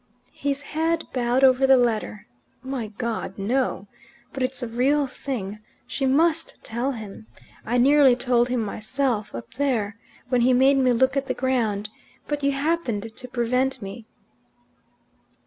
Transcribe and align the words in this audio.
His 0.33 0.63
head 0.63 1.03
bowed 1.13 1.43
over 1.43 1.67
the 1.67 1.77
letter. 1.77 2.25
"My 2.63 2.87
God 2.87 3.37
no! 3.37 3.87
But 4.33 4.41
it's 4.41 4.63
a 4.63 4.67
real 4.67 5.05
thing. 5.05 5.59
She 5.85 6.07
must 6.07 6.57
tell 6.63 6.93
him. 6.93 7.27
I 7.67 7.77
nearly 7.77 8.15
told 8.15 8.49
him 8.49 8.61
myself 8.65 9.35
up 9.35 9.53
there 9.57 9.99
when 10.29 10.41
he 10.41 10.53
made 10.53 10.77
me 10.77 10.91
look 10.91 11.15
at 11.15 11.27
the 11.27 11.35
ground, 11.35 11.89
but 12.27 12.41
you 12.41 12.51
happened 12.51 13.15
to 13.15 13.27
prevent 13.27 13.79
me." 13.79 14.07